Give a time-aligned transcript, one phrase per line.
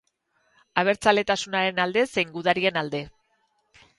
[0.83, 3.05] Abertzaletasunaren alde zein gudarien alde.